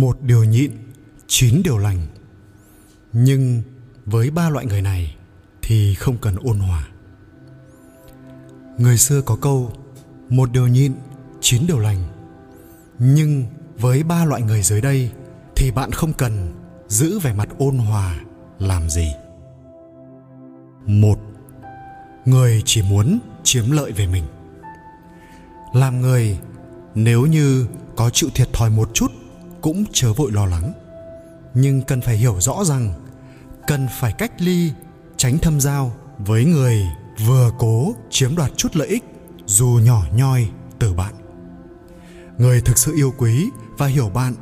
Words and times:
một 0.00 0.22
điều 0.22 0.44
nhịn, 0.44 0.70
chín 1.26 1.62
điều 1.64 1.78
lành. 1.78 2.06
Nhưng 3.12 3.62
với 4.06 4.30
ba 4.30 4.50
loại 4.50 4.66
người 4.66 4.82
này 4.82 5.16
thì 5.62 5.94
không 5.94 6.16
cần 6.18 6.36
ôn 6.42 6.58
hòa. 6.58 6.88
Người 8.78 8.98
xưa 8.98 9.20
có 9.22 9.36
câu, 9.36 9.72
một 10.28 10.52
điều 10.52 10.66
nhịn, 10.66 10.92
chín 11.40 11.66
điều 11.66 11.78
lành. 11.78 11.98
Nhưng 12.98 13.46
với 13.78 14.02
ba 14.02 14.24
loại 14.24 14.42
người 14.42 14.62
dưới 14.62 14.80
đây 14.80 15.10
thì 15.56 15.70
bạn 15.70 15.92
không 15.92 16.12
cần 16.12 16.52
giữ 16.88 17.18
vẻ 17.18 17.32
mặt 17.32 17.48
ôn 17.58 17.78
hòa 17.78 18.20
làm 18.58 18.90
gì. 18.90 19.12
Một, 20.86 21.18
người 22.24 22.62
chỉ 22.64 22.82
muốn 22.82 23.18
chiếm 23.44 23.70
lợi 23.70 23.92
về 23.92 24.06
mình. 24.06 24.24
Làm 25.74 26.00
người, 26.00 26.38
nếu 26.94 27.26
như 27.26 27.66
có 27.96 28.10
chịu 28.10 28.30
thiệt 28.34 28.52
thòi 28.52 28.70
một 28.70 28.90
chút 28.94 29.12
cũng 29.66 29.84
chớ 29.92 30.12
vội 30.12 30.32
lo 30.32 30.46
lắng. 30.46 30.72
Nhưng 31.54 31.82
cần 31.82 32.00
phải 32.00 32.16
hiểu 32.16 32.40
rõ 32.40 32.64
rằng, 32.64 32.92
cần 33.66 33.86
phải 34.00 34.12
cách 34.12 34.32
ly, 34.38 34.72
tránh 35.16 35.38
thâm 35.38 35.60
giao 35.60 35.96
với 36.18 36.44
người 36.44 36.82
vừa 37.26 37.50
cố 37.58 37.94
chiếm 38.10 38.36
đoạt 38.36 38.52
chút 38.56 38.76
lợi 38.76 38.88
ích 38.88 39.04
dù 39.46 39.80
nhỏ 39.84 40.02
nhoi 40.16 40.48
từ 40.78 40.94
bạn. 40.94 41.14
Người 42.38 42.60
thực 42.60 42.78
sự 42.78 42.92
yêu 42.96 43.14
quý 43.18 43.50
và 43.78 43.86
hiểu 43.86 44.08
bạn 44.08 44.34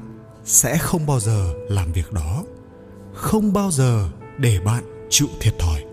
sẽ 0.44 0.78
không 0.78 1.06
bao 1.06 1.20
giờ 1.20 1.54
làm 1.68 1.92
việc 1.92 2.12
đó, 2.12 2.44
không 3.14 3.52
bao 3.52 3.70
giờ 3.70 4.08
để 4.38 4.60
bạn 4.64 4.84
chịu 5.10 5.28
thiệt 5.40 5.54
thòi. 5.58 5.84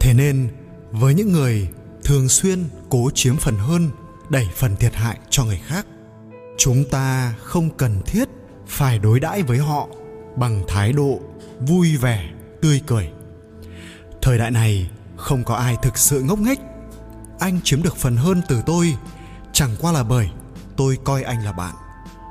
Thế 0.00 0.14
nên, 0.14 0.48
với 0.90 1.14
những 1.14 1.32
người 1.32 1.68
thường 2.04 2.28
xuyên 2.28 2.64
cố 2.88 3.10
chiếm 3.14 3.36
phần 3.36 3.56
hơn, 3.56 3.90
đẩy 4.28 4.48
phần 4.54 4.76
thiệt 4.76 4.94
hại 4.94 5.18
cho 5.30 5.44
người 5.44 5.60
khác 5.66 5.86
chúng 6.58 6.84
ta 6.90 7.34
không 7.42 7.70
cần 7.70 8.00
thiết 8.06 8.28
phải 8.66 8.98
đối 8.98 9.20
đãi 9.20 9.42
với 9.42 9.58
họ 9.58 9.88
bằng 10.36 10.62
thái 10.68 10.92
độ 10.92 11.20
vui 11.60 11.96
vẻ, 11.96 12.30
tươi 12.62 12.80
cười. 12.86 13.10
Thời 14.22 14.38
đại 14.38 14.50
này 14.50 14.90
không 15.16 15.44
có 15.44 15.54
ai 15.54 15.76
thực 15.82 15.98
sự 15.98 16.22
ngốc 16.22 16.38
nghếch. 16.38 16.58
Anh 17.38 17.60
chiếm 17.64 17.82
được 17.82 17.96
phần 17.96 18.16
hơn 18.16 18.42
từ 18.48 18.62
tôi. 18.66 18.94
Chẳng 19.52 19.76
qua 19.80 19.92
là 19.92 20.02
bởi 20.02 20.30
tôi 20.76 20.98
coi 21.04 21.22
anh 21.22 21.44
là 21.44 21.52
bạn. 21.52 21.74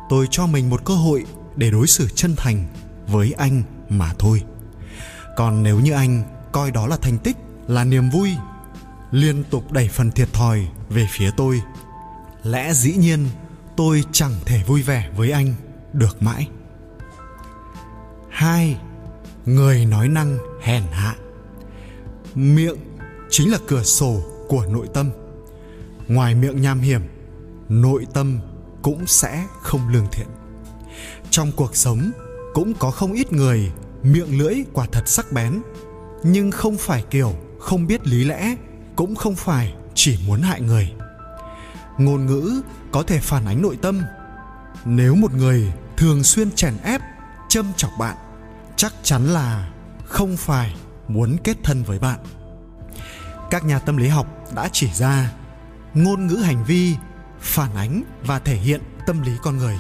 Tôi 0.09 0.27
cho 0.31 0.47
mình 0.47 0.69
một 0.69 0.85
cơ 0.85 0.93
hội 0.93 1.25
để 1.55 1.71
đối 1.71 1.87
xử 1.87 2.09
chân 2.09 2.35
thành 2.35 2.65
với 3.07 3.33
anh 3.37 3.63
mà 3.89 4.13
thôi. 4.19 4.43
Còn 5.35 5.63
nếu 5.63 5.79
như 5.79 5.91
anh 5.91 6.23
coi 6.51 6.71
đó 6.71 6.87
là 6.87 6.97
thành 6.97 7.17
tích, 7.17 7.37
là 7.67 7.83
niềm 7.83 8.09
vui, 8.09 8.31
liên 9.11 9.43
tục 9.43 9.71
đẩy 9.71 9.87
phần 9.87 10.11
thiệt 10.11 10.33
thòi 10.33 10.67
về 10.89 11.07
phía 11.11 11.31
tôi, 11.37 11.61
lẽ 12.43 12.73
dĩ 12.73 12.95
nhiên 12.95 13.27
tôi 13.77 14.03
chẳng 14.11 14.33
thể 14.45 14.63
vui 14.67 14.81
vẻ 14.81 15.09
với 15.17 15.31
anh 15.31 15.53
được 15.93 16.23
mãi. 16.23 16.47
Hai, 18.29 18.77
người 19.45 19.85
nói 19.85 20.07
năng 20.07 20.37
hèn 20.61 20.83
hạ. 20.91 21.15
Miệng 22.35 22.77
chính 23.29 23.51
là 23.51 23.57
cửa 23.67 23.83
sổ 23.83 24.21
của 24.47 24.65
nội 24.65 24.87
tâm. 24.93 25.11
Ngoài 26.07 26.35
miệng 26.35 26.61
nham 26.61 26.79
hiểm, 26.79 27.01
nội 27.69 28.05
tâm 28.13 28.39
cũng 28.81 29.07
sẽ 29.07 29.47
không 29.61 29.89
lương 29.89 30.07
thiện. 30.11 30.27
Trong 31.29 31.51
cuộc 31.51 31.75
sống 31.75 32.11
cũng 32.53 32.73
có 32.79 32.91
không 32.91 33.13
ít 33.13 33.33
người 33.33 33.71
miệng 34.03 34.39
lưỡi 34.39 34.55
quả 34.73 34.85
thật 34.91 35.07
sắc 35.07 35.31
bén, 35.31 35.61
nhưng 36.23 36.51
không 36.51 36.77
phải 36.77 37.03
kiểu 37.09 37.33
không 37.59 37.87
biết 37.87 38.07
lý 38.07 38.23
lẽ, 38.23 38.55
cũng 38.95 39.15
không 39.15 39.35
phải 39.35 39.73
chỉ 39.93 40.19
muốn 40.27 40.41
hại 40.41 40.61
người 40.61 40.91
ngôn 41.97 42.25
ngữ 42.25 42.61
có 42.91 43.03
thể 43.03 43.19
phản 43.19 43.45
ánh 43.45 43.61
nội 43.61 43.77
tâm. 43.81 44.01
Nếu 44.85 45.15
một 45.15 45.33
người 45.33 45.73
thường 45.97 46.23
xuyên 46.23 46.51
chèn 46.51 46.77
ép, 46.83 47.01
châm 47.49 47.73
chọc 47.77 47.91
bạn, 47.99 48.15
chắc 48.75 48.93
chắn 49.03 49.25
là 49.25 49.69
không 50.05 50.37
phải 50.37 50.75
muốn 51.07 51.37
kết 51.43 51.57
thân 51.63 51.83
với 51.83 51.99
bạn. 51.99 52.19
Các 53.49 53.65
nhà 53.65 53.79
tâm 53.79 53.97
lý 53.97 54.07
học 54.07 54.27
đã 54.55 54.69
chỉ 54.71 54.89
ra 54.93 55.31
ngôn 55.93 56.27
ngữ 56.27 56.35
hành 56.35 56.63
vi 56.63 56.95
phản 57.39 57.75
ánh 57.75 58.03
và 58.25 58.39
thể 58.39 58.55
hiện 58.55 58.81
tâm 59.07 59.21
lý 59.21 59.31
con 59.43 59.57
người. 59.57 59.77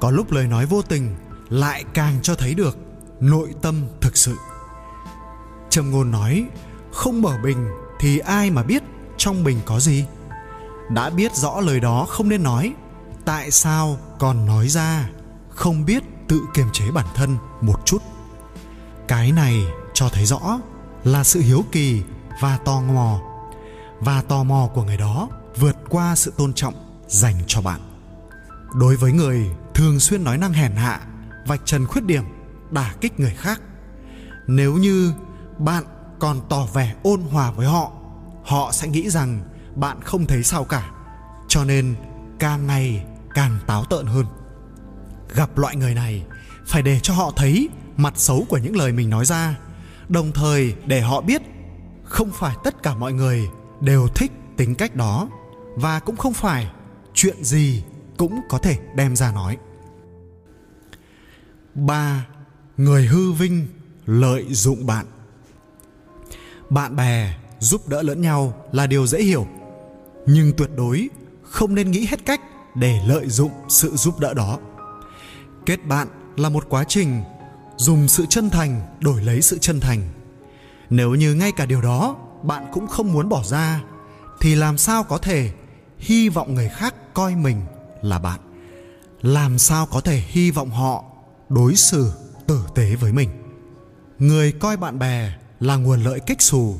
Có 0.00 0.10
lúc 0.10 0.32
lời 0.32 0.46
nói 0.46 0.66
vô 0.66 0.82
tình 0.82 1.16
lại 1.48 1.84
càng 1.94 2.14
cho 2.22 2.34
thấy 2.34 2.54
được 2.54 2.78
nội 3.20 3.54
tâm 3.62 3.86
thực 4.00 4.16
sự. 4.16 4.36
Trầm 5.70 5.90
ngôn 5.90 6.10
nói, 6.10 6.44
không 6.92 7.22
mở 7.22 7.38
bình 7.42 7.68
thì 8.00 8.18
ai 8.18 8.50
mà 8.50 8.62
biết 8.62 8.82
trong 9.16 9.44
bình 9.44 9.60
có 9.64 9.80
gì? 9.80 10.04
Đã 10.88 11.10
biết 11.10 11.34
rõ 11.34 11.60
lời 11.60 11.80
đó 11.80 12.06
không 12.08 12.28
nên 12.28 12.42
nói. 12.42 12.74
Tại 13.24 13.50
sao 13.50 13.98
còn 14.18 14.46
nói 14.46 14.68
ra? 14.68 15.08
Không 15.48 15.84
biết 15.84 16.02
tự 16.28 16.40
kiềm 16.54 16.66
chế 16.72 16.90
bản 16.90 17.06
thân 17.14 17.36
một 17.60 17.86
chút. 17.86 18.02
Cái 19.08 19.32
này 19.32 19.66
cho 19.94 20.08
thấy 20.08 20.24
rõ 20.24 20.60
là 21.04 21.24
sự 21.24 21.40
hiếu 21.40 21.64
kỳ 21.72 22.02
và 22.40 22.58
tò 22.64 22.80
mò. 22.80 23.20
Và 24.00 24.22
tò 24.22 24.42
mò 24.42 24.68
của 24.74 24.82
người 24.82 24.96
đó 24.96 25.28
vượt 25.56 25.76
qua 25.88 26.16
sự 26.16 26.32
tôn 26.36 26.52
trọng 26.52 26.74
dành 27.08 27.36
cho 27.46 27.60
bạn. 27.60 27.80
Đối 28.74 28.96
với 28.96 29.12
người 29.12 29.50
thường 29.74 30.00
xuyên 30.00 30.24
nói 30.24 30.38
năng 30.38 30.52
hèn 30.52 30.72
hạ, 30.72 31.00
vạch 31.46 31.60
trần 31.64 31.86
khuyết 31.86 32.04
điểm, 32.04 32.24
đả 32.70 32.94
kích 33.00 33.20
người 33.20 33.34
khác, 33.36 33.60
nếu 34.46 34.74
như 34.74 35.12
bạn 35.58 35.84
còn 36.18 36.40
tỏ 36.48 36.66
vẻ 36.66 36.94
ôn 37.02 37.20
hòa 37.20 37.50
với 37.50 37.66
họ 37.66 37.92
họ 38.44 38.72
sẽ 38.72 38.88
nghĩ 38.88 39.10
rằng 39.10 39.40
bạn 39.76 40.02
không 40.02 40.26
thấy 40.26 40.42
sao 40.42 40.64
cả. 40.64 40.90
Cho 41.48 41.64
nên, 41.64 41.94
càng 42.38 42.66
ngày 42.66 43.04
càng 43.34 43.58
táo 43.66 43.84
tợn 43.84 44.06
hơn. 44.06 44.26
Gặp 45.34 45.58
loại 45.58 45.76
người 45.76 45.94
này, 45.94 46.24
phải 46.66 46.82
để 46.82 47.00
cho 47.00 47.14
họ 47.14 47.32
thấy 47.36 47.68
mặt 47.96 48.12
xấu 48.16 48.46
của 48.48 48.58
những 48.58 48.76
lời 48.76 48.92
mình 48.92 49.10
nói 49.10 49.24
ra. 49.24 49.58
Đồng 50.08 50.32
thời, 50.32 50.74
để 50.86 51.00
họ 51.00 51.20
biết 51.20 51.42
không 52.04 52.30
phải 52.32 52.56
tất 52.64 52.82
cả 52.82 52.94
mọi 52.94 53.12
người 53.12 53.48
đều 53.80 54.08
thích 54.08 54.32
tính 54.56 54.74
cách 54.74 54.94
đó. 54.94 55.28
Và 55.76 56.00
cũng 56.00 56.16
không 56.16 56.32
phải 56.32 56.70
chuyện 57.14 57.44
gì 57.44 57.84
cũng 58.16 58.40
có 58.48 58.58
thể 58.58 58.78
đem 58.94 59.16
ra 59.16 59.32
nói. 59.32 59.56
Ba, 61.74 62.26
người 62.76 63.06
hư 63.06 63.32
vinh 63.32 63.66
lợi 64.06 64.44
dụng 64.50 64.86
bạn. 64.86 65.06
Bạn 66.70 66.96
bè 66.96 67.36
giúp 67.58 67.88
đỡ 67.88 68.02
lẫn 68.02 68.20
nhau 68.20 68.64
là 68.72 68.86
điều 68.86 69.06
dễ 69.06 69.22
hiểu 69.22 69.46
nhưng 70.26 70.52
tuyệt 70.56 70.70
đối 70.76 71.08
không 71.42 71.74
nên 71.74 71.90
nghĩ 71.90 72.06
hết 72.06 72.24
cách 72.24 72.40
để 72.74 73.00
lợi 73.06 73.28
dụng 73.28 73.50
sự 73.68 73.96
giúp 73.96 74.20
đỡ 74.20 74.34
đó. 74.34 74.58
Kết 75.66 75.86
bạn 75.86 76.08
là 76.36 76.48
một 76.48 76.66
quá 76.68 76.84
trình 76.88 77.22
dùng 77.76 78.08
sự 78.08 78.26
chân 78.28 78.50
thành 78.50 78.80
đổi 79.00 79.22
lấy 79.22 79.42
sự 79.42 79.58
chân 79.58 79.80
thành. 79.80 80.02
Nếu 80.90 81.14
như 81.14 81.34
ngay 81.34 81.52
cả 81.52 81.66
điều 81.66 81.82
đó 81.82 82.16
bạn 82.42 82.66
cũng 82.72 82.86
không 82.86 83.12
muốn 83.12 83.28
bỏ 83.28 83.42
ra, 83.44 83.82
thì 84.40 84.54
làm 84.54 84.78
sao 84.78 85.04
có 85.04 85.18
thể 85.18 85.50
hy 85.98 86.28
vọng 86.28 86.54
người 86.54 86.68
khác 86.68 86.94
coi 87.14 87.34
mình 87.34 87.60
là 88.02 88.18
bạn? 88.18 88.40
Làm 89.22 89.58
sao 89.58 89.86
có 89.86 90.00
thể 90.00 90.22
hy 90.26 90.50
vọng 90.50 90.70
họ 90.70 91.04
đối 91.48 91.76
xử 91.76 92.12
tử 92.46 92.60
tế 92.74 92.94
với 92.94 93.12
mình? 93.12 93.30
Người 94.18 94.52
coi 94.52 94.76
bạn 94.76 94.98
bè 94.98 95.32
là 95.60 95.76
nguồn 95.76 96.02
lợi 96.02 96.20
kích 96.20 96.42
xù, 96.42 96.76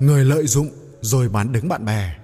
người 0.00 0.24
lợi 0.24 0.46
dụng 0.46 0.70
rồi 1.00 1.28
bán 1.28 1.52
đứng 1.52 1.68
bạn 1.68 1.84
bè 1.84 2.14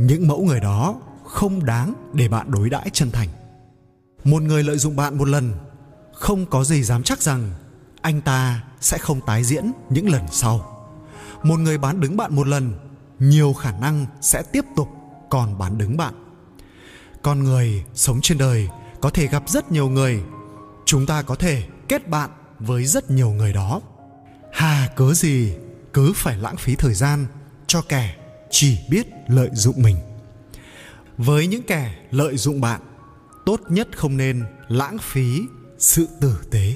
những 0.00 0.28
mẫu 0.28 0.42
người 0.42 0.60
đó 0.60 1.00
không 1.24 1.64
đáng 1.64 1.94
để 2.12 2.28
bạn 2.28 2.50
đối 2.50 2.70
đãi 2.70 2.90
chân 2.92 3.10
thành. 3.10 3.28
Một 4.24 4.42
người 4.42 4.62
lợi 4.62 4.78
dụng 4.78 4.96
bạn 4.96 5.18
một 5.18 5.28
lần, 5.28 5.52
không 6.12 6.46
có 6.46 6.64
gì 6.64 6.82
dám 6.82 7.02
chắc 7.02 7.22
rằng 7.22 7.50
anh 8.00 8.20
ta 8.20 8.64
sẽ 8.80 8.98
không 8.98 9.20
tái 9.26 9.44
diễn 9.44 9.72
những 9.90 10.08
lần 10.08 10.22
sau. 10.30 10.86
Một 11.42 11.58
người 11.58 11.78
bán 11.78 12.00
đứng 12.00 12.16
bạn 12.16 12.34
một 12.34 12.46
lần, 12.46 12.72
nhiều 13.18 13.52
khả 13.52 13.72
năng 13.72 14.06
sẽ 14.20 14.42
tiếp 14.52 14.64
tục 14.76 14.88
còn 15.30 15.58
bán 15.58 15.78
đứng 15.78 15.96
bạn. 15.96 16.14
Con 17.22 17.44
người 17.44 17.84
sống 17.94 18.20
trên 18.22 18.38
đời 18.38 18.68
có 19.00 19.10
thể 19.10 19.26
gặp 19.26 19.42
rất 19.48 19.72
nhiều 19.72 19.88
người. 19.88 20.22
Chúng 20.84 21.06
ta 21.06 21.22
có 21.22 21.34
thể 21.34 21.64
kết 21.88 22.08
bạn 22.08 22.30
với 22.58 22.84
rất 22.84 23.10
nhiều 23.10 23.30
người 23.30 23.52
đó. 23.52 23.80
Hà, 24.52 24.88
cớ 24.96 25.14
gì 25.14 25.52
cứ 25.92 26.12
phải 26.16 26.36
lãng 26.36 26.56
phí 26.56 26.74
thời 26.74 26.94
gian 26.94 27.26
cho 27.66 27.82
kẻ 27.82 28.19
chỉ 28.50 28.78
biết 28.88 29.06
lợi 29.28 29.50
dụng 29.52 29.82
mình. 29.82 29.96
Với 31.16 31.46
những 31.46 31.62
kẻ 31.62 31.94
lợi 32.10 32.36
dụng 32.36 32.60
bạn, 32.60 32.80
tốt 33.46 33.60
nhất 33.68 33.88
không 33.96 34.16
nên 34.16 34.44
lãng 34.68 34.98
phí 34.98 35.40
sự 35.78 36.08
tử 36.20 36.40
tế. 36.50 36.74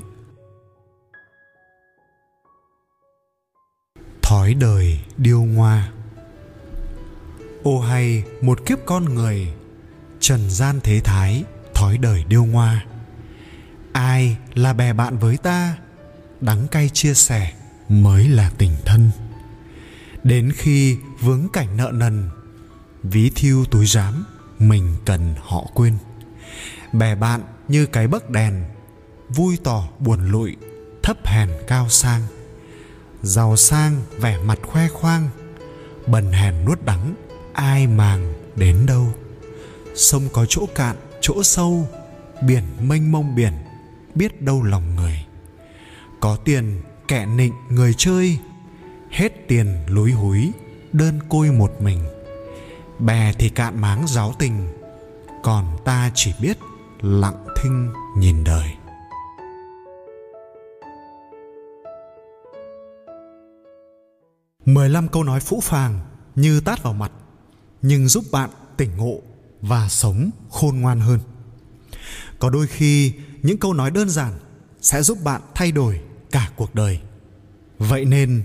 Thói 4.23 4.55
đời 4.55 5.01
điêu 5.17 5.43
ngoa. 5.43 5.93
Ô 7.63 7.81
hay 7.81 8.25
một 8.41 8.67
kiếp 8.67 8.79
con 8.87 9.15
người, 9.15 9.53
trần 10.21 10.51
gian 10.51 10.81
thế 10.83 11.01
thái, 11.05 11.45
thói 11.75 11.99
đời 11.99 12.25
điêu 12.29 12.45
ngoa. 12.45 12.85
Ai 13.93 14.37
là 14.55 14.73
bè 14.73 14.93
bạn 14.93 15.19
với 15.19 15.37
ta, 15.37 15.77
đắng 16.41 16.69
cay 16.69 16.89
chia 16.89 17.15
sẻ 17.15 17.53
mới 17.89 18.29
là 18.29 18.51
tình 18.59 18.73
thân 18.85 19.11
đến 20.25 20.53
khi 20.53 20.97
vướng 21.21 21.49
cảnh 21.53 21.77
nợ 21.77 21.91
nần, 21.95 22.31
ví 23.03 23.31
thiêu 23.35 23.65
túi 23.71 23.87
rám 23.87 24.25
mình 24.59 24.97
cần 25.05 25.35
họ 25.41 25.67
quên. 25.75 25.99
Bè 26.93 27.15
bạn 27.15 27.41
như 27.69 27.87
cái 27.87 28.07
bấc 28.09 28.31
đèn, 28.31 28.65
vui 29.29 29.59
tỏ 29.65 29.89
buồn 29.99 30.31
lụi, 30.31 30.57
thấp 31.03 31.27
hèn 31.27 31.49
cao 31.67 31.89
sang. 31.89 32.23
Giàu 33.23 33.57
sang, 33.57 34.03
vẻ 34.19 34.39
mặt 34.39 34.59
khoe 34.63 34.89
khoang, 34.89 35.29
bần 36.07 36.33
hèn 36.33 36.55
nuốt 36.65 36.85
đắng, 36.85 37.15
ai 37.53 37.87
màng 37.87 38.33
đến 38.57 38.87
đâu. 38.87 39.15
Sông 39.95 40.29
có 40.33 40.47
chỗ 40.49 40.67
cạn, 40.75 40.97
chỗ 41.21 41.43
sâu, 41.43 41.89
biển 42.43 42.65
mênh 42.81 43.13
mông 43.13 43.35
biển, 43.35 43.53
biết 44.15 44.43
đâu 44.43 44.63
lòng 44.63 44.97
người. 44.97 45.25
Có 46.21 46.37
tiền, 46.37 46.83
kẻ 47.09 47.27
nịnh 47.27 47.53
người 47.71 47.95
chơi 47.95 48.39
hết 49.15 49.49
tiền 49.49 49.79
lúi 49.87 50.13
húi, 50.13 50.53
đơn 50.93 51.19
côi 51.29 51.53
một 51.53 51.73
mình 51.81 52.05
bè 52.99 53.33
thì 53.39 53.49
cạn 53.49 53.81
máng 53.81 54.07
giáo 54.07 54.35
tình, 54.39 54.69
còn 55.43 55.77
ta 55.85 56.11
chỉ 56.15 56.33
biết 56.41 56.59
lặng 57.01 57.47
thinh 57.63 57.93
nhìn 58.19 58.45
đời 58.45 58.71
15 64.65 65.09
câu 65.09 65.25
nói 65.25 65.41
phũ 65.41 65.61
phàng 65.61 66.01
như 66.35 66.61
tát 66.61 66.83
vào 66.83 66.93
mặt, 66.93 67.13
nhưng 67.83 68.09
giúp 68.09 68.25
bạn 68.33 68.51
tỉnh 68.77 68.97
ngộ 68.97 69.21
và 69.61 69.89
sống 69.89 70.31
khôn 70.51 70.81
ngoan 70.81 71.01
hơn. 71.01 71.21
Có 72.39 72.51
đôi 72.51 72.67
khi, 72.67 73.13
những 73.43 73.59
câu 73.59 73.73
nói 73.73 73.91
đơn 73.91 74.09
giản 74.09 74.33
sẽ 74.81 75.03
giúp 75.03 75.19
bạn 75.25 75.41
thay 75.55 75.73
đổi 75.73 76.01
cả 76.31 76.51
cuộc 76.57 76.75
đời. 76.75 77.01
Vậy 77.79 78.05
nên 78.05 78.43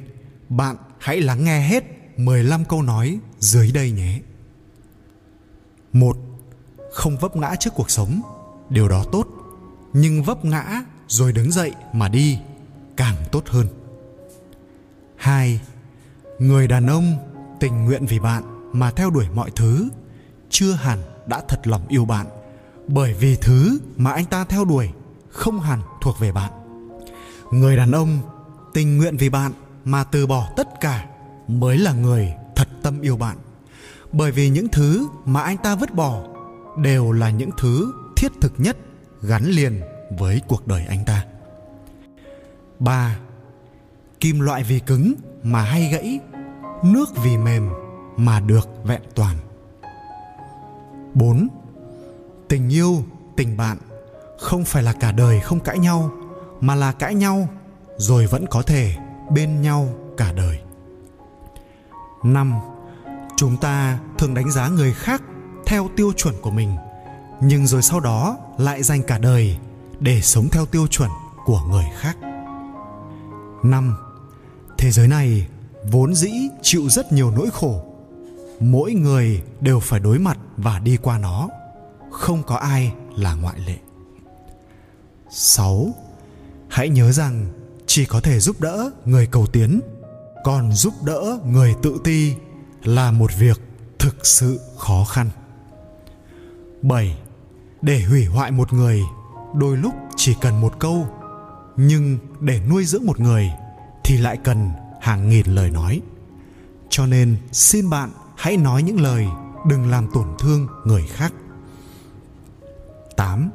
bạn 0.50 0.76
hãy 1.00 1.22
lắng 1.22 1.44
nghe 1.44 1.62
hết 1.68 1.84
15 2.18 2.66
câu 2.66 2.82
nói 2.82 3.20
dưới 3.40 3.72
đây 3.72 3.92
nhé. 3.92 4.22
một 5.94 6.18
Không 6.94 7.18
vấp 7.18 7.36
ngã 7.36 7.56
trước 7.56 7.74
cuộc 7.76 7.90
sống, 7.92 8.22
điều 8.70 8.90
đó 8.90 9.04
tốt, 9.12 9.28
nhưng 9.94 10.24
vấp 10.24 10.46
ngã 10.46 10.84
rồi 11.08 11.34
đứng 11.34 11.52
dậy 11.52 11.72
mà 11.94 12.10
đi 12.10 12.40
càng 12.96 13.16
tốt 13.32 13.44
hơn. 13.48 13.68
2 15.16 15.60
người 16.40 16.68
đàn 16.68 16.88
ông 16.88 17.18
tình 17.60 17.86
nguyện 17.86 18.06
vì 18.06 18.20
bạn 18.20 18.44
mà 18.74 18.92
theo 18.92 19.10
đuổi 19.10 19.26
mọi 19.34 19.52
thứ 19.56 19.90
chưa 20.50 20.72
hẳn 20.72 21.00
đã 21.26 21.42
thật 21.48 21.68
lòng 21.68 21.88
yêu 21.88 22.06
bạn 22.06 22.28
bởi 22.88 23.14
vì 23.14 23.36
thứ 23.36 23.80
mà 23.98 24.12
anh 24.12 24.26
ta 24.26 24.44
theo 24.44 24.66
đuổi 24.66 24.90
không 25.30 25.60
hẳn 25.60 25.82
thuộc 26.02 26.20
về 26.20 26.32
bạn 26.32 26.52
người 27.52 27.78
đàn 27.78 27.92
ông 27.92 28.20
tình 28.74 28.98
nguyện 28.98 29.18
vì 29.18 29.30
bạn 29.30 29.52
mà 29.92 30.04
từ 30.04 30.28
bỏ 30.28 30.50
tất 30.56 30.68
cả 30.82 31.06
mới 31.48 31.78
là 31.78 31.94
người 31.94 32.34
thật 32.56 32.68
tâm 32.82 33.02
yêu 33.02 33.18
bạn 33.18 33.38
bởi 34.12 34.32
vì 34.32 34.50
những 34.50 34.68
thứ 34.68 35.08
mà 35.26 35.42
anh 35.42 35.58
ta 35.58 35.76
vứt 35.76 35.94
bỏ 35.94 36.24
đều 36.78 37.12
là 37.12 37.30
những 37.30 37.50
thứ 37.58 37.94
thiết 38.16 38.32
thực 38.42 38.54
nhất 38.58 38.78
gắn 39.22 39.46
liền 39.46 39.82
với 40.18 40.42
cuộc 40.48 40.68
đời 40.68 40.86
anh 40.90 41.06
ta 41.06 41.26
3. 42.80 43.20
Kim 44.20 44.40
loại 44.40 44.64
vì 44.64 44.80
cứng 44.80 45.14
mà 45.44 45.62
hay 45.62 45.90
gãy 45.92 46.20
nước 46.84 47.10
vì 47.24 47.38
mềm 47.38 47.70
mà 48.18 48.40
được 48.40 48.70
vẹn 48.84 49.02
toàn 49.16 49.36
4. 51.14 51.48
Tình 52.48 52.70
yêu, 52.70 53.04
tình 53.36 53.58
bạn 53.58 53.78
không 54.40 54.64
phải 54.64 54.84
là 54.84 54.94
cả 54.94 55.12
đời 55.12 55.40
không 55.40 55.60
cãi 55.60 55.80
nhau 55.80 56.12
mà 56.62 56.76
là 56.76 56.92
cãi 56.92 57.16
nhau 57.16 57.50
rồi 57.98 58.28
vẫn 58.28 58.46
có 58.50 58.62
thể 58.62 58.96
bên 59.30 59.62
nhau 59.62 59.90
cả 60.18 60.32
đời. 60.32 60.60
5. 62.24 62.54
Chúng 63.38 63.58
ta 63.58 64.00
thường 64.18 64.34
đánh 64.34 64.52
giá 64.52 64.68
người 64.68 64.94
khác 64.94 65.22
theo 65.66 65.90
tiêu 65.96 66.14
chuẩn 66.18 66.36
của 66.42 66.52
mình, 66.52 66.76
nhưng 67.42 67.68
rồi 67.68 67.82
sau 67.82 68.00
đó 68.00 68.38
lại 68.58 68.84
dành 68.84 69.04
cả 69.04 69.18
đời 69.18 69.58
để 70.00 70.22
sống 70.22 70.48
theo 70.52 70.66
tiêu 70.66 70.88
chuẩn 70.88 71.10
của 71.46 71.62
người 71.70 71.86
khác. 72.00 72.18
5. 73.64 73.96
Thế 74.78 74.92
giới 74.92 75.08
này 75.08 75.48
vốn 75.92 76.16
dĩ 76.16 76.32
chịu 76.62 76.90
rất 76.90 77.12
nhiều 77.12 77.32
nỗi 77.32 77.50
khổ 77.54 77.90
mỗi 78.60 78.94
người 78.94 79.44
đều 79.62 79.80
phải 79.80 80.00
đối 80.00 80.20
mặt 80.20 80.38
và 80.58 80.80
đi 80.80 80.98
qua 80.98 81.18
nó 81.18 81.50
không 82.12 82.44
có 82.44 82.56
ai 82.56 82.94
là 83.16 83.34
ngoại 83.34 83.60
lệ 83.60 83.78
6. 85.30 85.88
Hãy 86.70 86.90
nhớ 86.90 87.12
rằng 87.12 87.46
chỉ 87.90 88.06
có 88.06 88.22
thể 88.22 88.40
giúp 88.40 88.62
đỡ 88.62 88.92
người 89.06 89.28
cầu 89.32 89.48
tiến, 89.48 89.82
còn 90.44 90.74
giúp 90.74 90.94
đỡ 91.06 91.40
người 91.46 91.76
tự 91.82 91.98
ti 92.04 92.34
là 92.84 93.12
một 93.12 93.32
việc 93.40 93.62
thực 94.00 94.26
sự 94.26 94.60
khó 94.78 95.04
khăn. 95.04 95.30
7. 96.82 97.18
Để 97.82 98.02
hủy 98.02 98.26
hoại 98.26 98.52
một 98.52 98.74
người, 98.74 99.02
đôi 99.56 99.78
lúc 99.78 99.94
chỉ 100.16 100.36
cần 100.42 100.62
một 100.62 100.80
câu, 100.80 101.08
nhưng 101.78 102.18
để 102.40 102.62
nuôi 102.70 102.86
dưỡng 102.86 103.06
một 103.06 103.20
người 103.20 103.50
thì 104.04 104.18
lại 104.18 104.38
cần 104.44 104.72
hàng 105.02 105.30
nghìn 105.30 105.46
lời 105.46 105.70
nói 105.72 106.02
cho 106.90 107.06
nên 107.06 107.38
xin 107.52 107.90
bạn 107.90 108.12
hãy 108.36 108.58
nói 108.58 108.84
những 108.84 109.02
lời 109.02 109.26
đừng 109.66 109.90
làm 109.90 110.08
tổn 110.14 110.28
thương 110.40 110.68
người 110.86 111.08
khác 111.08 111.34
8. 113.18 113.50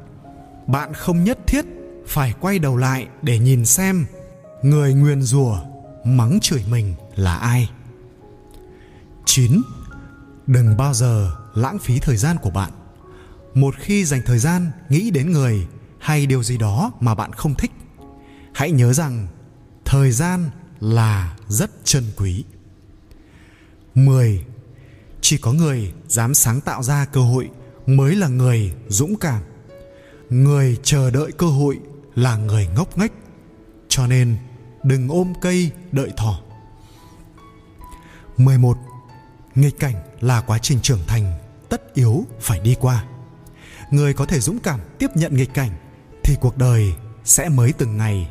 Bạn 0.67 0.93
không 0.93 1.23
nhất 1.23 1.39
thiết 1.47 1.65
phải 2.07 2.33
quay 2.39 2.59
đầu 2.59 2.77
lại 2.77 3.07
để 3.21 3.39
nhìn 3.39 3.65
xem 3.65 4.05
người 4.61 4.93
nguyền 4.93 5.21
rủa 5.21 5.57
mắng 6.03 6.39
chửi 6.41 6.63
mình 6.69 6.93
là 7.15 7.35
ai. 7.35 7.69
9. 9.25 9.61
Đừng 10.47 10.77
bao 10.77 10.93
giờ 10.93 11.35
lãng 11.53 11.79
phí 11.79 11.99
thời 11.99 12.17
gian 12.17 12.37
của 12.41 12.49
bạn. 12.49 12.71
Một 13.53 13.75
khi 13.79 14.05
dành 14.05 14.21
thời 14.25 14.39
gian 14.39 14.71
nghĩ 14.89 15.11
đến 15.11 15.31
người 15.31 15.67
hay 15.99 16.25
điều 16.25 16.43
gì 16.43 16.57
đó 16.57 16.91
mà 16.99 17.15
bạn 17.15 17.33
không 17.33 17.55
thích, 17.55 17.71
hãy 18.53 18.71
nhớ 18.71 18.93
rằng 18.93 19.27
thời 19.85 20.11
gian 20.11 20.49
là 20.79 21.37
rất 21.47 21.71
trân 21.83 22.03
quý. 22.17 22.43
10. 23.95 24.45
Chỉ 25.21 25.37
có 25.37 25.53
người 25.53 25.93
dám 26.07 26.33
sáng 26.33 26.61
tạo 26.61 26.83
ra 26.83 27.05
cơ 27.05 27.21
hội 27.21 27.49
mới 27.85 28.15
là 28.15 28.27
người 28.27 28.73
dũng 28.87 29.15
cảm. 29.15 29.41
Người 30.29 30.77
chờ 30.83 31.11
đợi 31.11 31.31
cơ 31.31 31.47
hội 31.47 31.79
là 32.15 32.37
người 32.37 32.67
ngốc 32.75 32.97
nghếch. 32.97 33.11
Cho 33.95 34.07
nên 34.07 34.37
đừng 34.83 35.07
ôm 35.09 35.33
cây 35.41 35.71
đợi 35.91 36.11
thỏ. 36.17 36.39
11. 38.37 38.77
Nghịch 39.55 39.79
cảnh 39.79 39.95
là 40.21 40.41
quá 40.41 40.57
trình 40.57 40.79
trưởng 40.81 40.99
thành, 41.07 41.33
tất 41.69 41.93
yếu 41.93 42.25
phải 42.39 42.59
đi 42.59 42.75
qua. 42.79 43.05
Người 43.91 44.13
có 44.13 44.25
thể 44.25 44.39
dũng 44.39 44.59
cảm 44.59 44.79
tiếp 44.99 45.07
nhận 45.15 45.35
nghịch 45.35 45.53
cảnh 45.53 45.69
thì 46.23 46.35
cuộc 46.41 46.57
đời 46.57 46.93
sẽ 47.23 47.49
mới 47.49 47.73
từng 47.73 47.97
ngày 47.97 48.29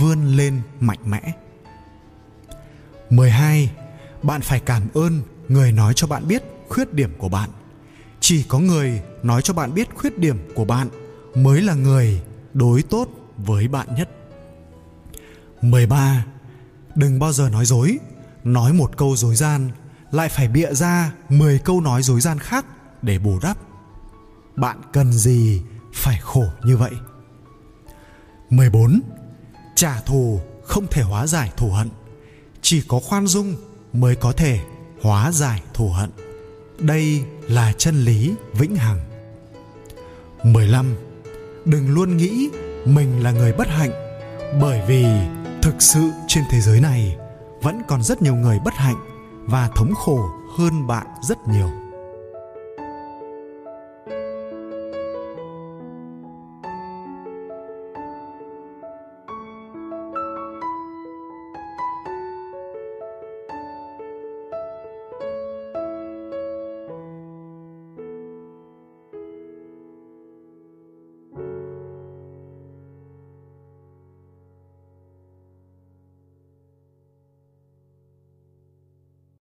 vươn 0.00 0.36
lên 0.36 0.60
mạnh 0.80 1.00
mẽ. 1.04 1.32
12. 3.10 3.70
Bạn 4.22 4.40
phải 4.40 4.60
cảm 4.60 4.82
ơn 4.94 5.22
người 5.48 5.72
nói 5.72 5.92
cho 5.96 6.06
bạn 6.06 6.28
biết 6.28 6.42
khuyết 6.68 6.94
điểm 6.94 7.14
của 7.18 7.28
bạn. 7.28 7.50
Chỉ 8.20 8.42
có 8.42 8.58
người 8.58 9.02
nói 9.22 9.42
cho 9.42 9.54
bạn 9.54 9.74
biết 9.74 9.88
khuyết 9.94 10.18
điểm 10.18 10.48
của 10.54 10.64
bạn 10.64 10.88
mới 11.34 11.62
là 11.62 11.74
người 11.74 12.22
đối 12.54 12.82
tốt 12.82 13.08
với 13.36 13.68
bạn 13.68 13.94
nhất. 13.94 14.10
13. 15.70 16.24
Đừng 16.94 17.18
bao 17.18 17.32
giờ 17.32 17.48
nói 17.48 17.64
dối, 17.64 17.98
nói 18.44 18.72
một 18.72 18.96
câu 18.96 19.16
dối 19.16 19.36
gian 19.36 19.70
lại 20.10 20.28
phải 20.28 20.48
bịa 20.48 20.74
ra 20.74 21.12
10 21.28 21.58
câu 21.58 21.80
nói 21.80 22.02
dối 22.02 22.20
gian 22.20 22.38
khác 22.38 22.66
để 23.02 23.18
bù 23.18 23.38
đắp. 23.42 23.56
Bạn 24.56 24.80
cần 24.92 25.12
gì 25.12 25.62
phải 25.94 26.18
khổ 26.22 26.44
như 26.64 26.76
vậy? 26.76 26.92
14. 28.50 29.00
Trả 29.76 30.00
thù 30.00 30.40
không 30.64 30.86
thể 30.90 31.02
hóa 31.02 31.26
giải 31.26 31.52
thù 31.56 31.70
hận 31.70 31.88
chỉ 32.62 32.82
có 32.88 33.00
khoan 33.00 33.26
dung 33.26 33.54
mới 33.92 34.16
có 34.16 34.32
thể 34.32 34.60
hóa 35.02 35.32
giải 35.32 35.62
thù 35.74 35.88
hận 35.88 36.10
đây 36.78 37.22
là 37.48 37.72
chân 37.72 38.04
lý 38.04 38.34
vĩnh 38.52 38.76
hằng 38.76 38.98
15 40.42 40.94
đừng 41.64 41.94
luôn 41.94 42.16
nghĩ 42.16 42.48
mình 42.84 43.22
là 43.22 43.30
người 43.30 43.52
bất 43.52 43.68
hạnh 43.68 43.90
bởi 44.60 44.82
vì 44.88 45.04
thực 45.64 45.82
sự 45.82 46.10
trên 46.26 46.44
thế 46.50 46.60
giới 46.60 46.80
này 46.80 47.16
vẫn 47.62 47.82
còn 47.88 48.02
rất 48.02 48.22
nhiều 48.22 48.34
người 48.34 48.58
bất 48.64 48.74
hạnh 48.74 48.96
và 49.46 49.68
thống 49.76 49.94
khổ 49.94 50.18
hơn 50.58 50.86
bạn 50.86 51.06
rất 51.22 51.48
nhiều. 51.48 51.70